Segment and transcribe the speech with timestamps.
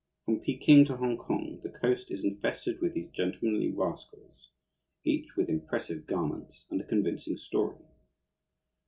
[0.25, 4.49] From Peking to Hongkong, the coast is infested with these gentlemanly rascals,
[5.03, 7.77] each with impressive garments and a convincing story.